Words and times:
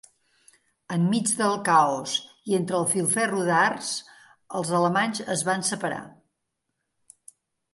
Enmig 0.93 1.33
del 1.41 1.59
caos 1.67 2.15
i 2.53 2.57
entre 2.59 2.75
el 2.79 2.87
filferro 2.93 3.41
d'arç, 3.51 3.91
els 4.61 4.73
alemanys 4.79 5.23
es 5.37 5.45
van 5.51 5.67
separar. 5.73 6.01